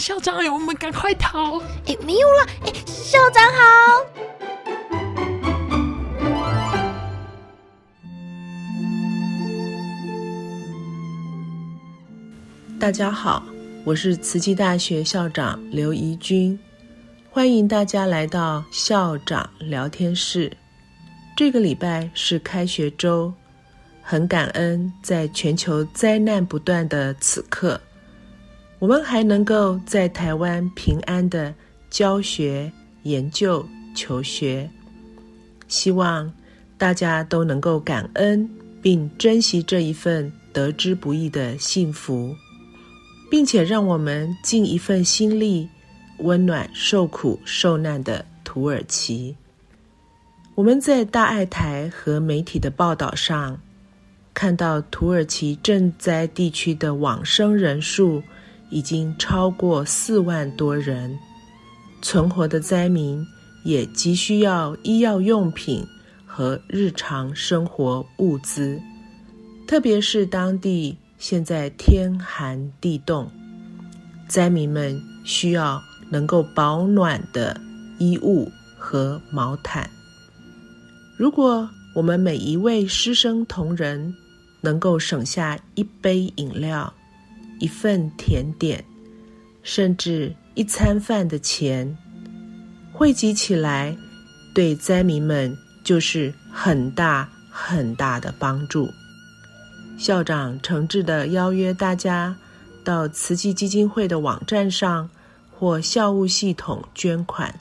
[0.00, 1.58] 校长，我们赶快逃！
[1.84, 2.46] 哎，没有了！
[2.64, 3.60] 哎，校长好。
[12.80, 13.44] 大家好，
[13.84, 16.58] 我是慈济大学校长刘怡君，
[17.30, 20.50] 欢迎大家来到校长聊天室。
[21.36, 23.30] 这个礼拜是开学周，
[24.00, 27.78] 很感恩在全球灾难不断的此刻，
[28.80, 31.54] 我们还能够在台湾平安的
[31.90, 32.72] 教学、
[33.04, 33.64] 研究、
[33.94, 34.68] 求学。
[35.68, 36.32] 希望
[36.76, 38.48] 大家都能够感恩
[38.82, 42.34] 并珍惜这一份得之不易的幸福。
[43.30, 45.68] 并且让我们尽一份心力，
[46.18, 49.36] 温暖受苦受难的土耳其。
[50.56, 53.60] 我们在大爱台和媒体的报道上，
[54.34, 58.20] 看到土耳其震灾地区的往生人数
[58.70, 61.18] 已经超过四万多人，
[62.02, 63.26] 存活的灾民
[63.64, 65.86] 也急需要医药用品
[66.24, 68.80] 和日常生活物资，
[69.66, 70.96] 特别是当地。
[71.18, 73.30] 现在天寒地冻，
[74.26, 75.78] 灾民们需要
[76.10, 77.60] 能够保暖的
[77.98, 79.86] 衣物和毛毯。
[81.18, 84.14] 如果我们每一位师生同仁
[84.62, 86.90] 能够省下一杯饮料、
[87.60, 88.84] 一份甜点，
[89.62, 91.96] 甚至一餐饭的钱，
[92.92, 93.96] 汇集起来，
[94.52, 98.88] 对灾民们就是很大很大的帮助。
[99.96, 102.34] 校长诚挚的邀约大家
[102.82, 105.08] 到慈济基金会的网站上
[105.52, 107.54] 或校务系统捐款。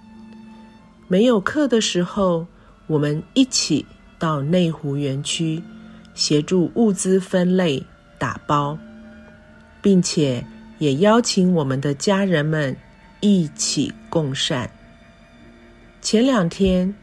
[1.09, 2.47] 没有课的时候，
[2.87, 3.85] 我们一起
[4.17, 5.61] 到内湖园区
[6.15, 7.83] 协助物资分类
[8.17, 8.77] 打包，
[9.81, 10.43] 并且
[10.77, 12.75] 也邀请我们的家人们
[13.19, 14.69] 一起共善。
[16.01, 16.93] 前两天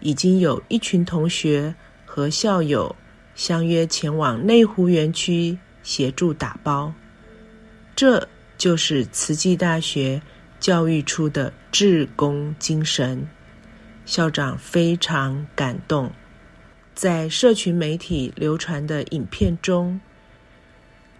[0.00, 1.74] 已经有一群同学
[2.04, 2.94] 和校友。
[3.34, 6.92] 相约前往内湖园区协助打包，
[7.94, 10.20] 这就是慈济大学
[10.58, 13.24] 教育出的志工精神。
[14.04, 16.10] 校长非常感动。
[16.96, 20.00] 在社群媒体流传的影片中，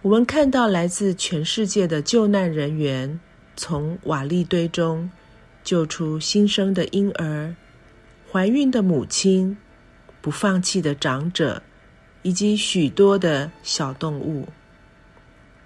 [0.01, 3.19] 我们看到来自全世界的救难人员
[3.55, 5.11] 从瓦砾堆中
[5.63, 7.55] 救出新生的婴儿、
[8.31, 9.57] 怀孕的母亲、
[10.21, 11.61] 不放弃的长者。
[12.21, 14.49] 以及许多的小动物，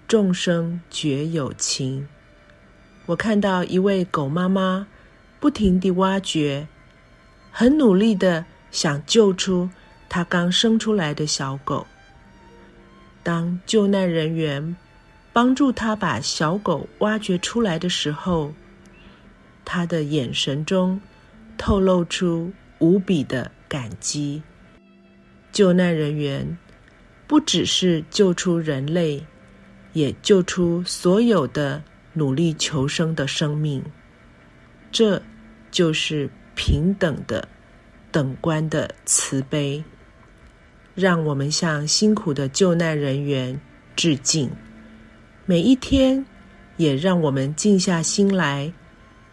[0.07, 2.07] 众生绝有情。
[3.07, 4.85] 我看到一位狗妈妈
[5.39, 6.67] 不停地挖掘，
[7.51, 9.71] 很努力的想救出
[10.07, 11.88] 她刚生出来的小狗。
[13.23, 14.75] 当救难人员
[15.31, 18.53] 帮助他把小狗挖掘出来的时候，
[19.63, 21.00] 他的眼神中
[21.57, 24.44] 透露出无比的感激。
[25.51, 26.57] 救难人员
[27.25, 29.25] 不只是救出人类，
[29.94, 31.81] 也救出所有的
[32.12, 33.81] 努力求生的生命。
[34.92, 35.21] 这
[35.71, 37.48] 就是平等的
[38.12, 39.83] 等观的慈悲。
[40.95, 43.60] 让我们向辛苦的救难人员
[43.95, 44.50] 致敬。
[45.45, 46.25] 每一天，
[46.78, 48.72] 也让我们静下心来，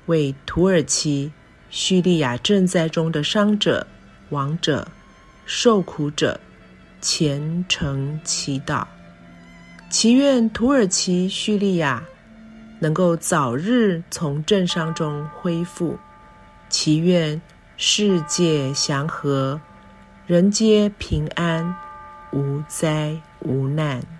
[0.06, 1.30] 为土耳其、
[1.68, 3.86] 叙利亚赈灾中的伤者、
[4.30, 4.86] 亡者。
[5.52, 6.38] 受苦者
[7.00, 8.86] 虔诚祈祷，
[9.88, 12.04] 祈愿土耳其、叙利亚
[12.78, 15.98] 能够早日从震伤中恢复；
[16.68, 17.40] 祈愿
[17.76, 19.60] 世界祥和，
[20.30, 21.74] 人皆平安，
[22.30, 24.19] 无灾无难。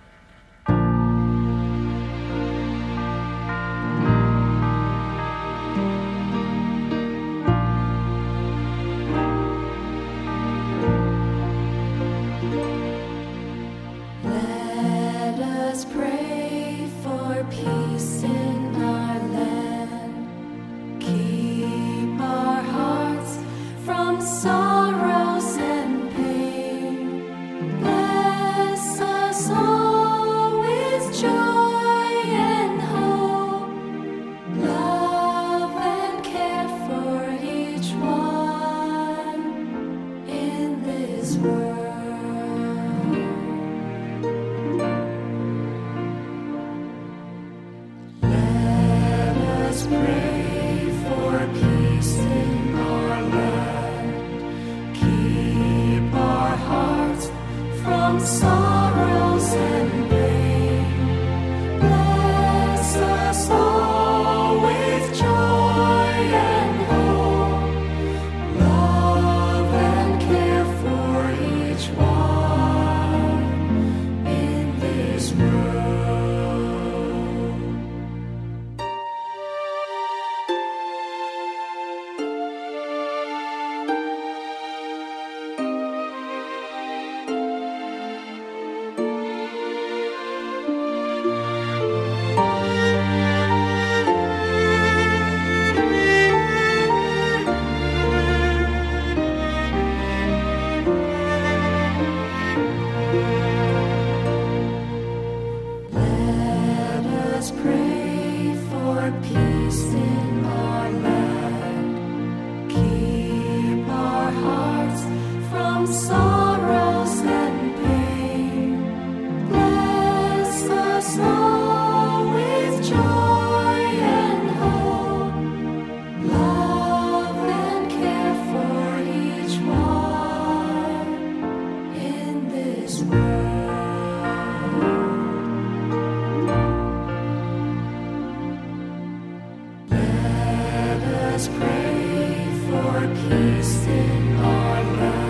[143.40, 145.29] Christ in our land.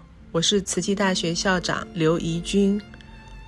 [0.33, 2.81] 我是慈济大学校长刘怡君，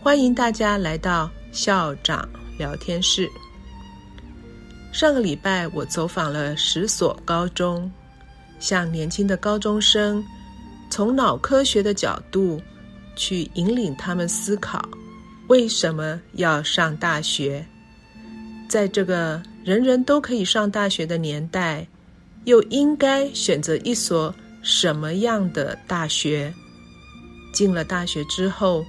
[0.01, 3.29] 欢迎大家来到校长聊天室。
[4.91, 7.89] 上个礼拜我走访了十所高中，
[8.59, 10.21] 向年轻的高中生
[10.89, 12.61] 从脑科学的角度
[13.15, 14.85] 去引领他们思考，
[15.47, 17.65] 为什么要上大学？
[18.67, 21.87] 在这个人人都可以上大学的年代，
[22.43, 26.53] 又应该选择一所什么样的大学？
[27.53, 28.83] 进了大学之后，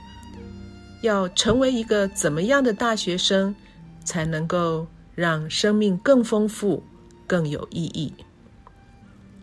[1.02, 3.54] 要成为一个怎么样的大学生，
[4.02, 6.83] 才能够让生命更丰富、
[7.26, 8.12] 更有意义？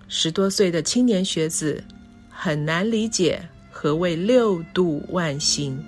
[0.07, 1.81] 十多岁的青年学子
[2.29, 5.81] 很难理解何谓六度万行，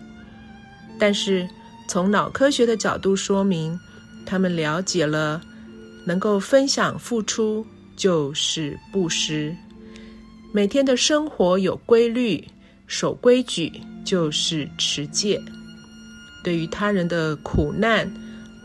[0.97, 1.45] 但是
[1.87, 3.77] 从脑科学的角度说明，
[4.25, 5.41] 他们了解了
[6.05, 7.65] 能够分享付出
[7.97, 9.53] 就是布施；
[10.53, 12.47] 每天的生活有规律、
[12.93, 15.41] 守规矩就是持戒。
[16.43, 18.07] 对于他人的苦难，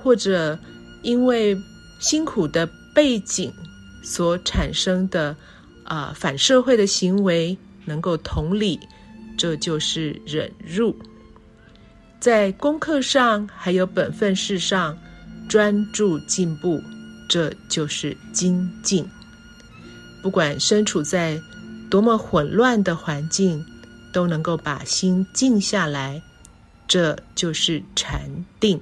[0.02, 0.58] 或者
[1.00, 1.56] 因为
[1.98, 3.50] 辛苦的背景
[4.04, 5.34] 所产生的
[5.82, 7.56] 啊反社会的行为，
[7.86, 8.78] 能够同理，
[9.38, 10.94] 这就是忍辱。
[12.20, 14.94] 在功课上还有本分事上
[15.48, 16.82] 专注进步，
[17.30, 19.08] 这就是精进。
[20.22, 21.40] 不管身处在
[21.88, 23.64] 多么混乱的环境，
[24.12, 26.22] 都能够把心静下来。
[26.86, 28.22] 这就是禅
[28.58, 28.80] 定，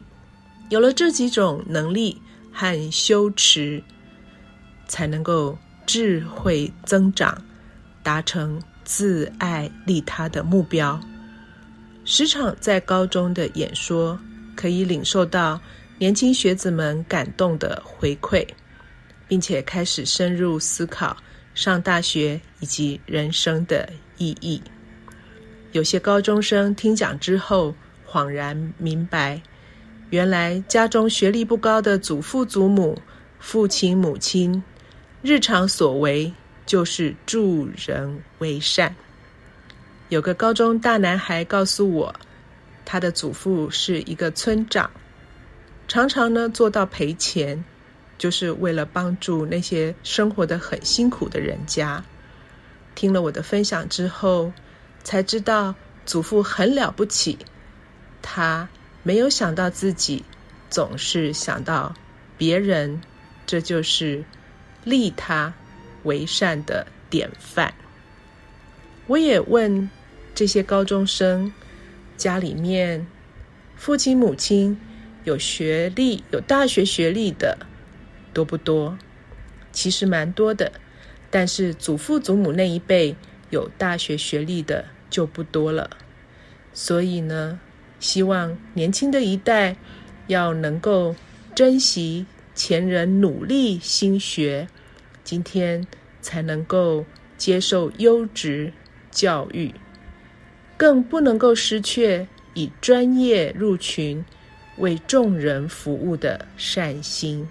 [0.70, 2.16] 有了这几种能力
[2.52, 3.82] 和修持，
[4.86, 7.36] 才能够智慧增长，
[8.04, 11.00] 达成自爱利他的目标。
[12.04, 14.16] 时常在高中的演说，
[14.54, 15.60] 可以领受到
[15.98, 18.46] 年轻学子们感动的回馈，
[19.26, 21.16] 并且开始深入思考
[21.56, 24.62] 上大学以及人生的意义。
[25.72, 27.74] 有些高中生听讲之后。
[28.08, 29.42] 恍然明白，
[30.10, 32.96] 原来家中学历不高的祖父祖母、
[33.40, 34.62] 父亲母亲，
[35.22, 36.32] 日常所为
[36.64, 38.94] 就是助人为善。
[40.08, 42.14] 有个高中大男孩告诉我，
[42.84, 44.88] 他的祖父是一个村长，
[45.88, 47.62] 常常呢做到赔钱，
[48.16, 52.02] 就是为了帮助那些生活的很辛苦的人家。
[52.94, 54.52] 听了我的分享之后，
[55.06, 57.38] 才知道祖父很了不起。
[58.22, 58.68] 他
[59.04, 60.24] 没有想到自己，
[60.68, 61.94] 总是想到
[62.36, 63.00] 别人，
[63.46, 64.24] 这就是
[64.82, 65.54] 利他
[66.02, 67.72] 为善的典范。
[69.06, 69.88] 我也问
[70.34, 71.52] 这些高中生，
[72.16, 73.06] 家里面
[73.76, 74.76] 父亲母亲
[75.22, 77.56] 有学历、有大学学历的
[78.34, 78.98] 多不多？
[79.70, 80.72] 其实蛮多的，
[81.30, 83.14] 但是祖父祖母那一辈
[83.50, 85.90] 有大学学历的就不多了。
[86.72, 87.58] 所以呢？
[87.98, 89.74] 希望年轻的一代
[90.26, 91.16] 要能够
[91.54, 94.68] 珍惜前人努力心学，
[95.24, 95.84] 今天
[96.20, 97.06] 才能够
[97.38, 98.70] 接受优质
[99.10, 99.74] 教育，
[100.76, 104.22] 更不能够失去以专业入群、
[104.76, 107.48] 为众人服务的善心。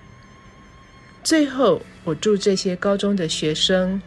[1.24, 4.00] 最后，我祝这些高中的学生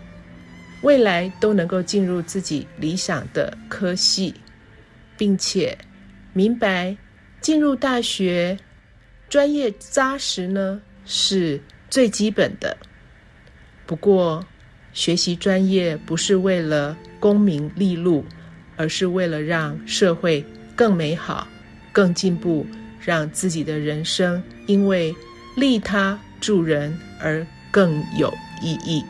[0.82, 4.34] 未来都能够进入自己理想的科系，
[5.16, 5.76] 并且。
[6.34, 6.96] 明白，
[7.40, 8.56] 进入大学，
[9.28, 12.76] 专业扎实呢是最基本的。
[13.86, 14.46] 不过，
[14.92, 18.24] 学习专业不是为了功名利禄，
[18.76, 20.44] 而是为了让社会
[20.76, 21.48] 更美好、
[21.90, 22.64] 更进步，
[23.00, 25.12] 让自己的人生因为
[25.56, 28.32] 利他助人而更有
[28.62, 29.02] 意义。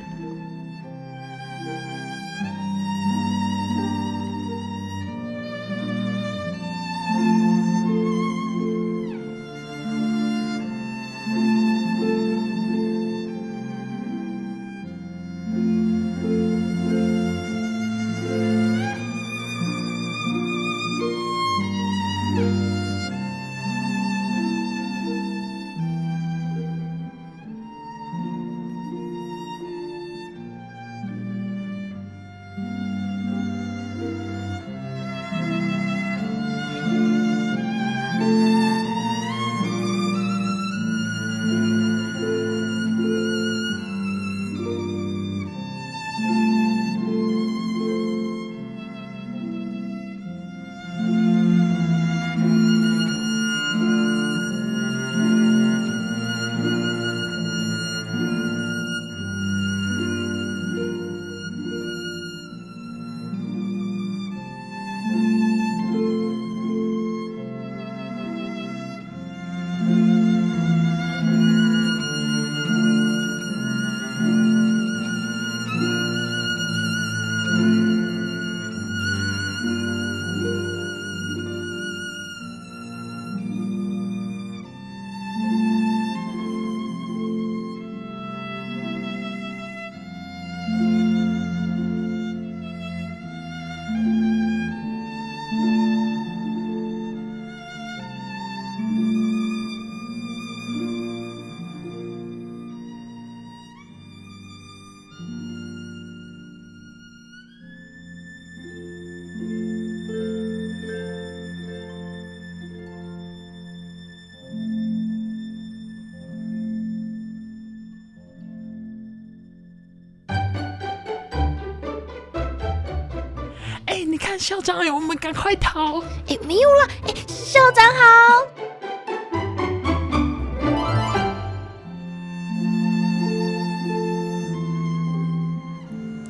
[124.18, 126.00] 你看校长，哎，我们赶快逃！
[126.26, 128.00] 哎，没有了，哎，校长好。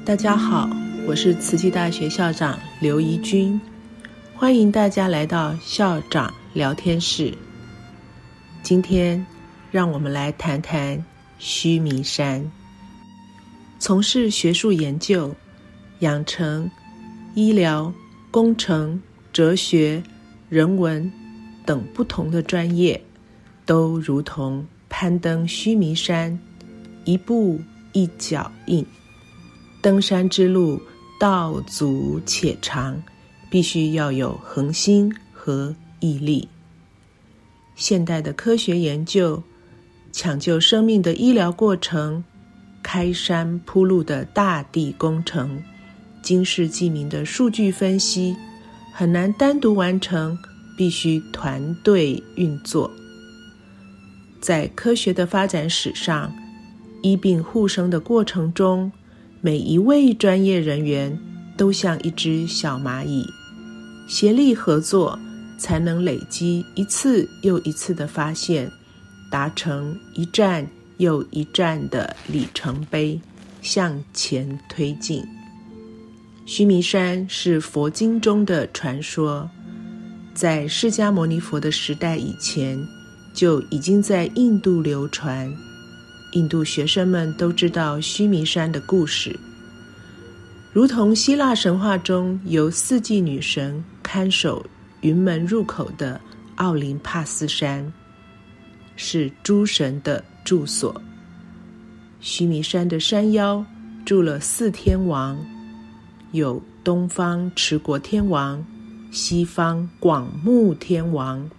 [0.05, 0.69] 大家好，
[1.07, 3.59] 我是慈济大学校长刘怡君，
[4.35, 7.33] 欢迎大家来到校长聊天室。
[8.63, 9.27] 今天，
[9.71, 11.03] 让我们来谈谈
[11.39, 12.45] 须弥山。
[13.79, 15.35] 从事学术研究、
[16.01, 16.71] 养成、
[17.39, 17.95] 医疗、
[18.33, 19.01] 工程、
[19.33, 20.03] 哲学、
[20.49, 21.09] 人文
[21.65, 23.01] 等不同的专业，
[23.65, 26.37] 都如同攀登须弥山，
[27.05, 27.61] 一步
[27.93, 28.85] 一脚印。
[29.81, 30.83] 登山之路
[31.21, 33.01] 道阻且长，
[33.49, 36.49] 必须要有恒心和毅力。
[37.77, 39.41] 现代的科学研究、
[40.11, 42.25] 抢救生命的医疗过程。
[42.83, 45.63] 开山铺路的大地工程，
[46.29, 48.37] 经世记名的数据分析，
[48.93, 50.37] 很难单独完成，
[50.77, 52.91] 必须团队运作。
[54.39, 56.31] 在科学的发展史上，
[57.01, 58.93] 医病互生的过程中，
[59.41, 61.19] 每一位专业人员
[61.57, 63.27] 都像一只小蚂蚁，
[64.07, 65.19] 协力合作，
[65.59, 68.71] 才能累积一次又一次的发现，
[69.31, 70.69] 达成一站。
[70.99, 73.21] 又一站的里程碑，
[73.63, 75.25] 向前推进。
[76.49, 79.47] 须弥山是佛经中的传说，
[80.33, 82.83] 在释迦牟尼佛的时代以前，
[83.35, 85.55] 就已经在印度流传。
[86.33, 89.39] 印度学生们都知道须弥山的故事，
[90.73, 94.65] 如同希腊神话中由四季女神看守
[95.03, 96.19] 云门入口的
[96.57, 97.93] 奥林帕斯山，
[98.97, 100.25] 是诸神的。
[100.45, 100.99] 住所，
[102.21, 103.63] 须弥山的山腰
[104.07, 105.39] 住了四天王，
[106.33, 108.65] 有东方持国天王、
[109.11, 111.51] 西方广目天王、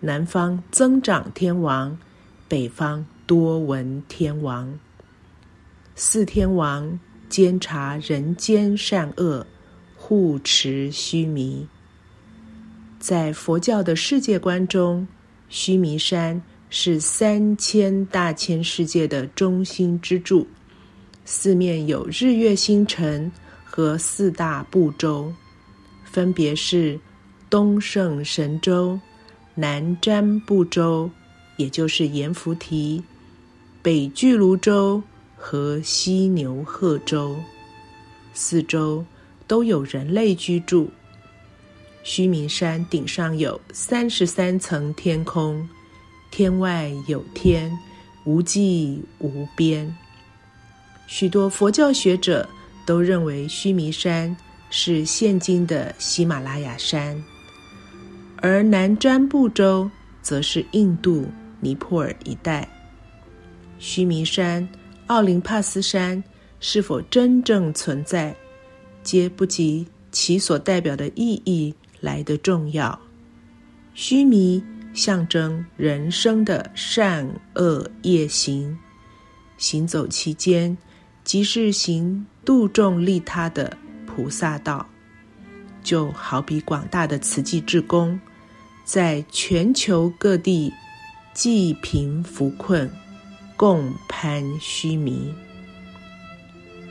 [0.00, 1.96] 南方增长天王、
[2.48, 4.78] 北方多闻天王。
[5.94, 9.46] 四天王监察人间善恶，
[9.96, 11.66] 护持须弥。
[12.98, 15.06] 在佛教的世界观中，
[15.48, 16.42] 须弥山。
[16.76, 20.44] 是三千大千世界的中心支柱，
[21.24, 23.30] 四面有日月星辰
[23.76, 25.32] 和四大部洲，
[26.04, 26.96] 分别是
[27.50, 28.96] 东胜神州、
[29.56, 31.10] 南瞻部洲，
[31.56, 33.02] 也就是阎浮提、
[33.82, 35.02] 北俱泸州
[35.36, 37.34] 和西牛贺州，
[38.32, 39.04] 四周
[39.48, 40.88] 都有人类居住。
[42.04, 45.68] 须弥山顶上有三十三层天空。
[46.30, 47.76] 天外有天，
[48.24, 49.92] 无际无边。
[51.08, 52.48] 许多佛教学者
[52.86, 54.36] 都认为须弥山
[54.70, 57.22] 是现今的喜马拉雅山，
[58.36, 59.90] 而南瞻部洲
[60.22, 61.26] 则是印度
[61.60, 62.68] 尼泊尔一带。
[63.78, 64.66] 须弥山、
[65.06, 66.22] 奥林帕斯山
[66.60, 68.34] 是否真正存在，
[69.02, 72.98] 皆不及其所代表的意义来得重要。
[73.94, 74.62] 须弥。
[74.94, 78.78] 象征人生的善恶业行，
[79.58, 80.78] 行走其间，
[81.24, 83.76] 即是行度众利他的
[84.06, 84.86] 菩萨道。
[85.82, 88.18] 就好比广大的慈济志工，
[88.84, 90.72] 在全球各地
[91.34, 92.90] 济贫扶困，
[93.56, 95.32] 共攀须弥。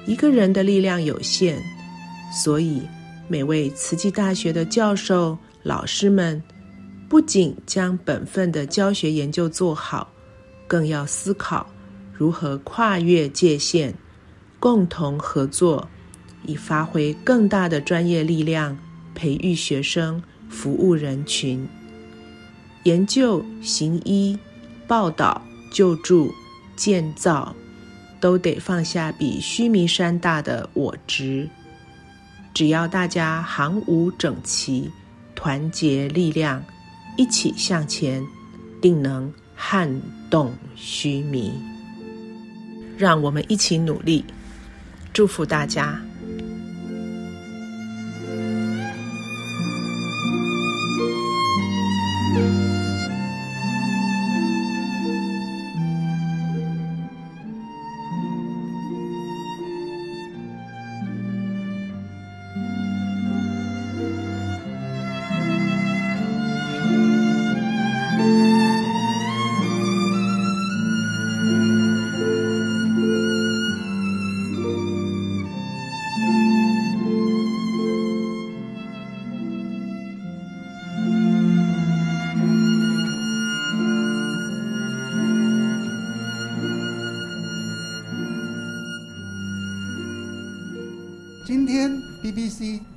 [0.06, 1.58] 一个人的力量有限，
[2.32, 2.82] 所以
[3.28, 6.42] 每位慈济大学的教授、老师们。
[7.10, 10.12] 不仅将本分的教学研究做好，
[10.68, 11.68] 更要思考
[12.12, 13.94] 如何跨越界限，
[14.63, 15.89] 共同合作，
[16.45, 18.78] 以发挥更大的专业力量，
[19.13, 21.67] 培育学生，服务人群。
[22.84, 24.39] 研究、行医、
[24.88, 26.34] 报道、救助、
[26.78, 27.54] 建造，
[28.21, 31.49] 都得放下比须弥山大的我执。
[32.54, 34.89] 只要大家行伍整齐，
[35.36, 36.63] 团结力量。
[37.17, 38.26] 一起向前，
[38.82, 41.52] 定能撼动须弥。
[42.97, 44.23] 让我们一起努力，
[45.13, 46.12] 祝福大家。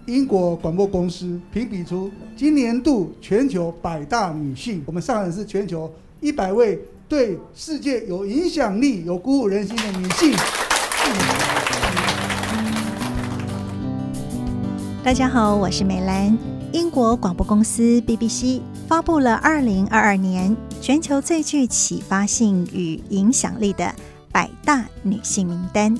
[0.06, 10.36] 英国广播公司评比出今年度全球百大女性，我们上海是全球一百位对世界有影响力、有鼓舞人心的女性。
[15.02, 16.36] 大家好，我是美兰。
[16.72, 23.94] 英国广播公司 BBC 发布了二零二二年全球最具启发性与影响力的
[24.32, 25.96] 百大女性名单。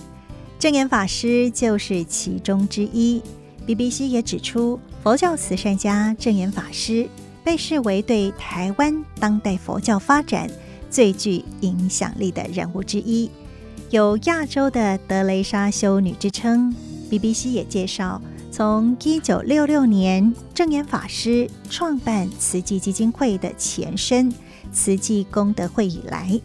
[0.59, 3.23] 正言法师就是其中之一。
[3.67, 7.09] BBC 也指出，佛教慈善家正言法师
[7.43, 10.49] 被视为对台湾当代佛教发展
[10.89, 13.29] 最具影响力的人物之一，
[13.91, 16.73] 有“亚洲的德雷莎修女”之称。
[17.11, 24.33] BBC 也介绍，从1966年正言法师创办慈济基金会的前身
[24.73, 26.41] 慈济功德会以来，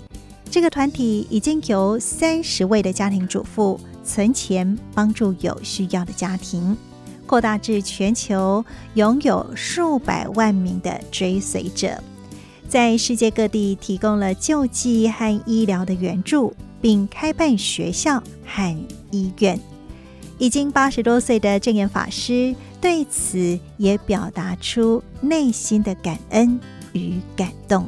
[0.50, 3.80] 这个团体已经由三十位的家庭主妇。
[4.04, 6.76] 存钱帮助有需要的家庭，
[7.32, 8.66] 扩大至全球
[8.96, 11.98] 拥有数百万名的追随者，
[12.68, 18.78] 在世界各地提供了救济和医疗的援助，并开办学校和
[19.12, 19.58] 医院。
[20.40, 26.60] 已经八十多岁的正言法师对此也表达出内心的感恩
[26.92, 27.88] 与感动。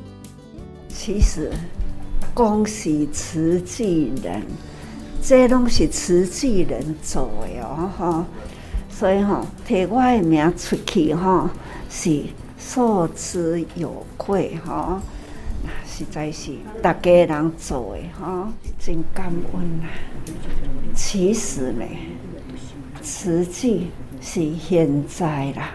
[0.87, 1.51] 其实，
[2.33, 4.41] 恭喜慈济人。
[5.21, 8.25] 这拢是慈济人做的哦，吼，
[8.95, 11.49] 所以吼提我的名出去吼，
[11.89, 12.23] 是
[12.57, 14.99] 受之有愧吼，
[15.63, 16.51] 那实在是
[16.81, 18.47] 大家人做的吼，
[18.79, 19.87] 真感恩呐。
[20.95, 21.83] 其实呢，
[23.01, 23.89] 慈济
[24.21, 25.71] 是现在啦，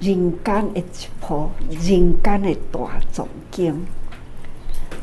[0.00, 0.84] 人间的一
[1.20, 3.84] 部人间的大总经，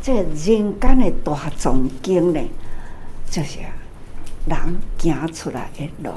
[0.02, 0.34] 这人
[0.80, 2.42] 间的大总经呢。
[3.30, 3.60] 就是
[4.48, 4.58] 人
[4.98, 6.12] 行出来的路，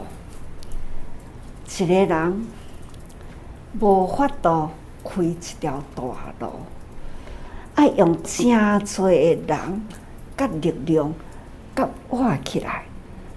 [1.68, 2.46] 一个人
[3.78, 4.70] 无法度
[5.04, 6.02] 开一条大
[6.40, 6.50] 路，
[7.74, 9.86] 爱用正多的人、
[10.36, 11.12] 甲力量、
[11.76, 12.84] 甲活起来，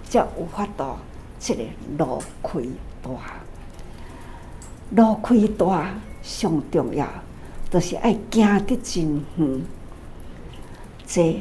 [0.10, 0.96] 才有法度
[1.40, 1.64] 这个
[1.98, 2.60] 路开
[3.04, 3.12] 大。
[4.92, 5.90] 路开大
[6.24, 7.06] 上重要，
[7.70, 9.62] 就是爱行得真远，
[11.06, 11.40] 这。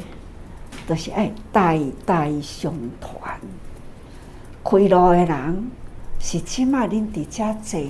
[0.89, 3.39] 就是爱代代相传，
[4.65, 5.71] 开路的人
[6.21, 7.81] 是起码恁伫遮坐，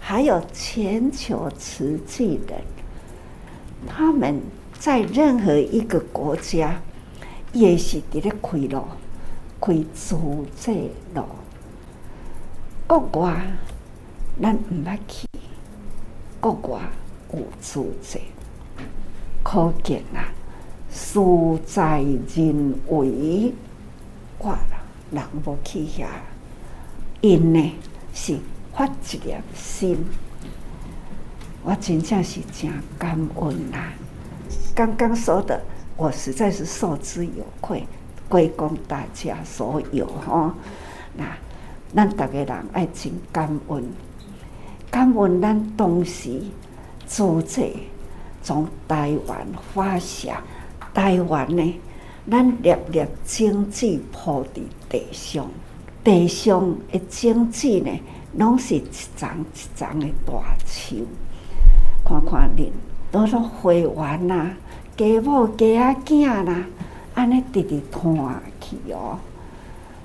[0.00, 2.60] 还有全球慈济人，
[3.86, 4.40] 他们
[4.78, 6.80] 在任何一个国家
[7.52, 8.84] 也是伫咧开路，
[9.60, 10.16] 开自
[10.56, 11.22] 济路。
[12.86, 13.46] 国外
[14.40, 15.28] 咱毋捌去，
[16.40, 16.80] 国外
[17.34, 18.20] 有自济，
[19.44, 20.24] 可见啊。
[20.90, 21.20] 事
[21.64, 23.52] 在人为，
[24.38, 24.58] 我
[25.10, 26.06] 人无去遐，
[27.22, 27.72] 因呢
[28.12, 28.36] 是
[28.74, 30.04] 发一念心，
[31.62, 33.78] 我真正是真感恩呐。
[34.74, 35.62] 刚刚说的，
[35.96, 37.86] 我实在是受之有愧，
[38.28, 40.52] 归功大家所有哈。
[41.16, 41.24] 那
[41.94, 43.84] 咱逐个人爱真感恩，
[44.90, 46.42] 感恩咱当时
[47.06, 47.70] 组织
[48.42, 50.42] 从台湾发祥。
[50.92, 51.80] 台湾呢，
[52.28, 55.48] 咱粒粒经济铺伫地上，
[56.04, 57.90] 地上的经济呢，
[58.36, 58.84] 拢是一
[59.16, 60.32] 丛一丛的大
[60.66, 61.06] 树。
[62.04, 62.70] 看看恁，
[63.12, 64.50] 多少会员呐，
[64.96, 66.64] 家母家仔囝啦，
[67.14, 68.02] 安尼直直看
[68.60, 69.16] 去哦。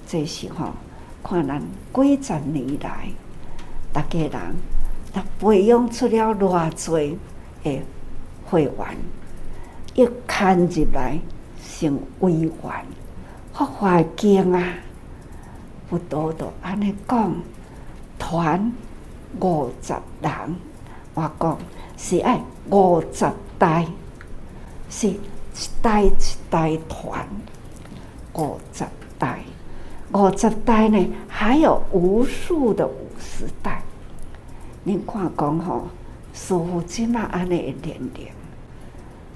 [0.06, 0.74] 这时候，
[1.24, 1.60] 看咱
[1.94, 3.10] 几十年来，
[3.92, 4.32] 大家人，
[5.12, 7.18] 他培养出了偌济
[7.64, 7.82] 的
[8.46, 8.74] 会员。
[9.96, 11.20] 一看入来，
[11.60, 12.52] 成委员，
[13.52, 14.76] 发华经啊！
[15.90, 17.34] 不多多安尼讲，
[18.20, 18.74] 团
[19.40, 20.32] 五十人，
[21.14, 21.58] 我讲
[21.98, 23.26] 是爱五十
[23.58, 23.86] 代，
[24.90, 25.20] 是一
[25.82, 26.12] 代一
[26.50, 27.26] 代团，
[28.34, 28.84] 五十
[29.18, 29.40] 代，
[30.14, 33.82] 五十代呢，还有无数的五十代。
[34.84, 35.88] 您看讲吼，
[36.34, 38.28] 师傅即嘛安尼年龄。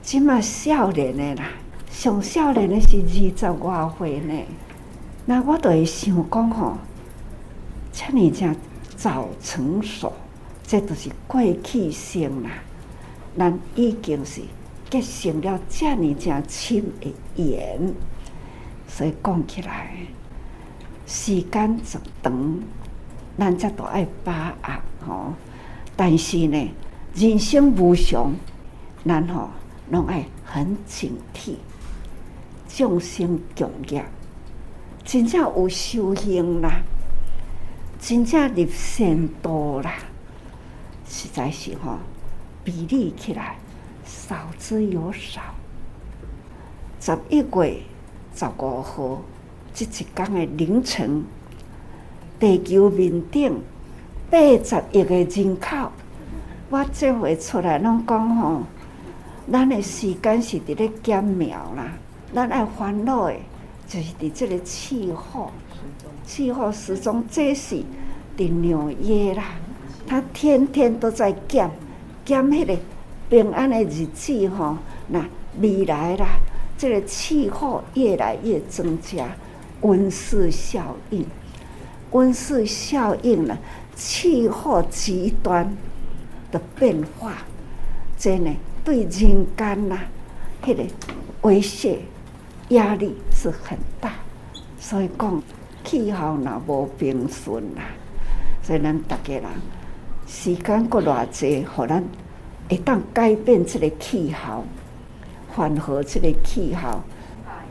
[0.02, 1.50] 即嘛少年的啦，
[1.90, 4.34] 上少年的是二十外岁呢。
[5.32, 6.78] 那我都会想讲吼，
[7.94, 8.54] 像你这样
[8.98, 10.12] 早成熟，
[10.68, 12.50] 这都是过去性啦。
[13.38, 14.42] 咱已经是
[14.90, 17.94] 结成了这样正亲的缘，
[18.90, 19.96] 所以讲起来，
[21.08, 22.60] 时间长长，
[23.38, 25.34] 咱则都爱把握吼。
[25.96, 26.70] 但是呢，
[27.16, 28.34] 人生无常，
[29.06, 29.50] 咱吼。
[29.92, 31.56] 拢爱很警惕，
[32.68, 34.06] 众生共业，
[35.04, 36.82] 真正有修行啦，
[38.00, 39.96] 真正入仙道啦，
[41.08, 41.98] 实在是吼，
[42.64, 43.58] 比例起来
[44.06, 45.42] 少之又少。
[47.00, 47.78] 十一月
[48.36, 49.22] 十五号，
[49.74, 51.24] 即一天的凌晨，
[52.40, 53.60] 地球面顶
[54.30, 55.92] 八十亿个人口，
[56.70, 58.62] 我这回出来拢讲吼，
[59.52, 61.92] 咱的时间是伫咧减秒啦，
[62.34, 63.36] 咱爱烦恼的，
[63.92, 65.52] 就是伫即个气候。
[66.26, 67.84] 气候时钟，这是
[68.38, 69.56] 伫纽约啦，
[70.08, 71.70] 他天天都在减
[72.24, 72.78] 减迄个
[73.30, 74.78] 平安的日子吼。
[75.10, 75.26] 那
[75.60, 76.40] 未来啦，
[76.78, 79.36] 这个气候越来越增加，
[79.82, 81.26] 温室效应，
[82.12, 83.58] 温室效应呢，
[83.94, 85.76] 气候极端
[86.50, 87.34] 的变化，
[88.18, 90.00] 真呢对人间呐，
[90.64, 90.84] 迄个
[91.42, 92.00] 威胁
[92.72, 94.12] 压力是很大，
[94.80, 95.42] 所以讲。
[95.84, 97.82] 气候若无平顺啦，
[98.62, 99.44] 所以咱逐家人
[100.28, 102.04] 时间过偌济，互咱
[102.70, 104.64] 会当改变即个气候，
[105.50, 107.00] 缓和即个气候。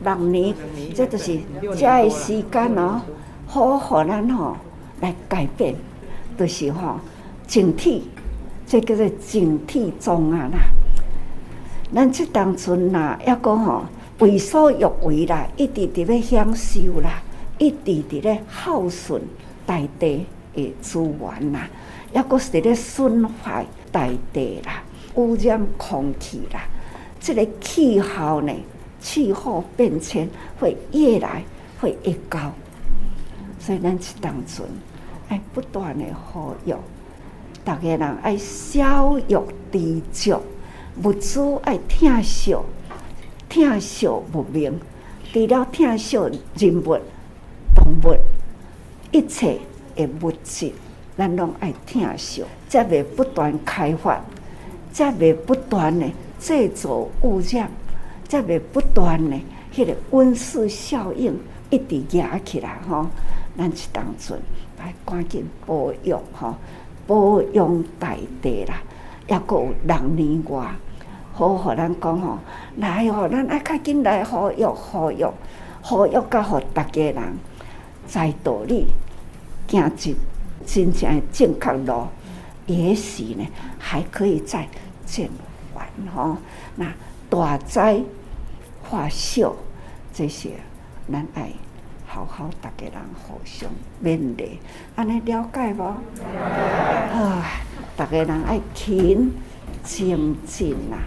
[0.03, 0.53] 六年，
[0.93, 1.39] 这就是
[1.77, 3.01] 这个时间哦，
[3.47, 4.57] 好互咱吼
[4.99, 5.73] 来改变，
[6.37, 6.99] 就是吼
[7.47, 8.09] 整体，
[8.67, 10.59] 这叫做整体中啊啦。
[11.95, 13.85] 咱即当初呐，抑个吼
[14.21, 17.21] 为所欲为啦，一直伫咧享受啦。
[17.57, 19.21] 一直伫咧耗损
[19.65, 21.69] 大地的资源啦，
[22.13, 24.83] 抑阁是咧损坏大地啦，
[25.15, 26.61] 污染空气啦。
[27.19, 28.53] 这个气候呢，
[28.99, 30.27] 气候变迁
[30.59, 31.43] 会越来
[31.79, 32.51] 会越高，
[33.59, 34.65] 所以咱是当阵
[35.29, 36.73] 爱不断的呼吁，
[37.63, 39.37] 逐个人爱少欲
[39.71, 40.41] 知足，
[41.03, 42.63] 物资爱听少，
[43.51, 44.79] 听少不明，
[45.33, 46.97] 除了听少人物。
[47.75, 48.15] 动物
[49.11, 49.59] 一切
[49.93, 50.71] 的物质，
[51.17, 54.23] 咱拢爱听少，才会不断开发，
[54.93, 56.09] 才会不断的
[56.39, 57.69] 制造污染，
[58.29, 59.37] 才会不断的
[59.73, 61.37] 迄个温室效应
[61.69, 63.05] 一直压起来吼。
[63.57, 64.39] 咱是当阵
[64.79, 66.55] 来赶紧保养吼，
[67.05, 68.81] 保养大地啦，
[69.27, 70.73] 抑阁有六年外，
[71.33, 72.37] 好互咱讲吼，
[72.77, 75.25] 来吼，咱爱较紧来呼吁呼吁
[75.81, 77.37] 呼吁，甲互逐家人。
[78.07, 78.87] 在道理
[79.69, 80.15] 行进
[80.65, 82.07] 真正的正确路，
[82.65, 83.47] 也许呢
[83.79, 84.67] 还可以再
[85.05, 85.29] 减
[85.73, 86.35] 缓吼。
[86.75, 86.91] 那
[87.29, 88.01] 大灾
[88.83, 89.55] 化小，
[90.13, 90.49] 这些
[91.09, 91.51] 咱爱
[92.05, 93.69] 好好大家人互相
[94.03, 94.59] 勉励，
[94.97, 95.83] 安尼了解无？
[97.13, 97.45] 啊，
[97.95, 99.31] 大家人爱勤
[99.83, 100.97] 精进啦，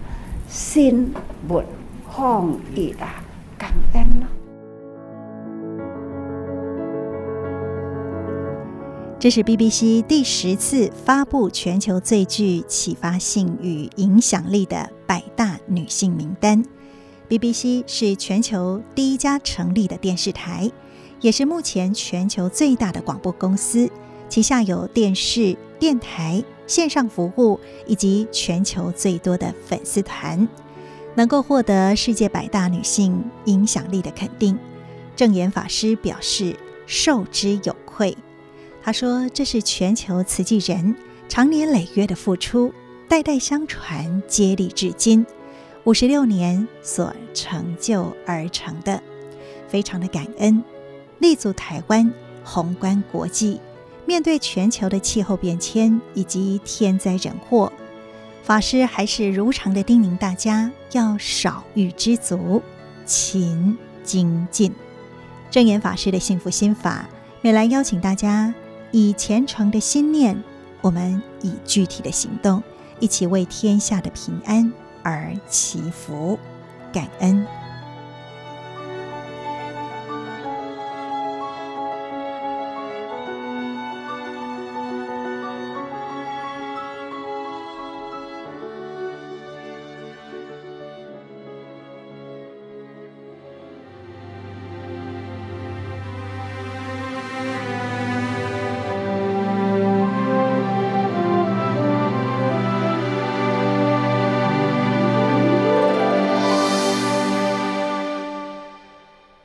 [0.55, 1.13] 心
[1.51, 1.65] 物
[2.09, 3.25] 放逸啦，
[3.59, 4.27] 感恩咯。
[9.19, 16.65] 这是 BBC 第十次发布全球最具启发性与影响力的百大女性名单。
[17.29, 20.71] BBC 是全球第一家成立的电视台，
[21.21, 23.91] 也是目前全球最大的广播公司，
[24.29, 30.49] 旗下有电视、电台、线上服务以及全球最多的粉丝团，
[31.15, 34.59] 能够获得世界百大女性影响力的肯定。
[35.17, 38.17] 正言法师表示受之有愧。
[38.83, 40.95] 他说：“这是全球慈济人
[41.29, 42.73] 长年累月的付出，
[43.09, 45.25] 代代相传，接力至今，
[45.85, 49.03] 五十六年所成就而成的，
[49.69, 50.63] 非常的感恩。
[51.19, 53.61] 立足台湾，宏观国际，
[54.07, 57.73] 面对全球的气候变迁以及天灾人祸，
[58.43, 62.63] 法师还是如常的叮咛大家要少欲知足，
[63.07, 64.73] 勤精进。
[65.51, 67.09] 正言法师的幸福心法，
[67.43, 68.55] 也来邀请大家。”
[68.97, 70.41] 以虔诚的心念，
[70.81, 72.63] 我们以具体的行动，
[73.01, 76.39] 一起为天下的平安而祈福，
[76.93, 77.45] 感恩。